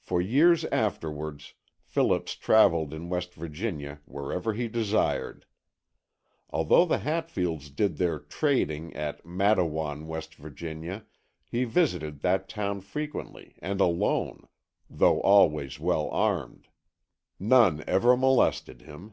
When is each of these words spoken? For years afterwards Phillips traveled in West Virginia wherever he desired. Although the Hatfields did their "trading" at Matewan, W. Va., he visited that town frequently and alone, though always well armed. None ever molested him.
For 0.00 0.20
years 0.20 0.64
afterwards 0.72 1.54
Phillips 1.80 2.34
traveled 2.34 2.92
in 2.92 3.08
West 3.08 3.34
Virginia 3.34 4.00
wherever 4.04 4.52
he 4.52 4.66
desired. 4.66 5.46
Although 6.50 6.84
the 6.86 6.98
Hatfields 6.98 7.70
did 7.70 7.96
their 7.96 8.18
"trading" 8.18 8.92
at 8.96 9.24
Matewan, 9.24 10.08
W. 10.08 10.80
Va., 10.80 11.06
he 11.48 11.62
visited 11.62 12.18
that 12.22 12.48
town 12.48 12.80
frequently 12.80 13.54
and 13.62 13.80
alone, 13.80 14.48
though 14.90 15.20
always 15.22 15.78
well 15.78 16.08
armed. 16.10 16.66
None 17.38 17.84
ever 17.86 18.16
molested 18.16 18.82
him. 18.82 19.12